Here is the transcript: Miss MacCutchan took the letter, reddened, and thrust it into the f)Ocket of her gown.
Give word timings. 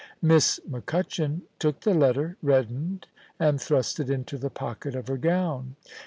Miss 0.19 0.59
MacCutchan 0.67 1.41
took 1.59 1.81
the 1.81 1.93
letter, 1.93 2.35
reddened, 2.41 3.05
and 3.39 3.61
thrust 3.61 3.99
it 3.99 4.09
into 4.09 4.39
the 4.39 4.49
f)Ocket 4.49 4.95
of 4.95 5.07
her 5.09 5.17
gown. 5.17 5.75